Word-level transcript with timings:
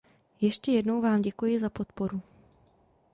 Ještě 0.41 0.71
jednou 0.71 1.01
vám 1.01 1.21
děkuji 1.21 1.59
za 1.59 1.69
podporu. 1.69 2.21